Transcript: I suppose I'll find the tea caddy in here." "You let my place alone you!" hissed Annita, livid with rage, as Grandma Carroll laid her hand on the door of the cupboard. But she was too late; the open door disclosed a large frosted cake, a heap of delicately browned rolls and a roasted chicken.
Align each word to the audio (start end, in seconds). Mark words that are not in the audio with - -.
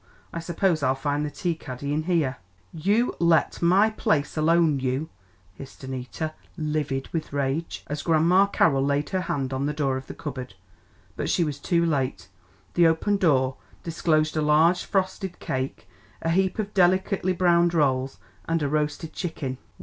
I 0.33 0.39
suppose 0.39 0.81
I'll 0.81 0.95
find 0.95 1.23
the 1.23 1.29
tea 1.29 1.53
caddy 1.53 1.93
in 1.93 2.05
here." 2.05 2.37
"You 2.73 3.13
let 3.19 3.61
my 3.61 3.91
place 3.91 4.35
alone 4.35 4.79
you!" 4.79 5.09
hissed 5.53 5.83
Annita, 5.85 6.33
livid 6.57 7.09
with 7.13 7.31
rage, 7.31 7.83
as 7.85 8.01
Grandma 8.01 8.47
Carroll 8.47 8.83
laid 8.83 9.09
her 9.11 9.21
hand 9.21 9.53
on 9.53 9.67
the 9.67 9.75
door 9.75 9.97
of 9.97 10.07
the 10.07 10.15
cupboard. 10.15 10.55
But 11.15 11.29
she 11.29 11.43
was 11.43 11.59
too 11.59 11.85
late; 11.85 12.29
the 12.73 12.87
open 12.87 13.17
door 13.17 13.57
disclosed 13.83 14.35
a 14.35 14.41
large 14.41 14.85
frosted 14.85 15.37
cake, 15.37 15.87
a 16.23 16.31
heap 16.31 16.57
of 16.57 16.73
delicately 16.73 17.33
browned 17.33 17.75
rolls 17.75 18.17
and 18.47 18.63
a 18.63 18.67
roasted 18.67 19.13
chicken. 19.13 19.59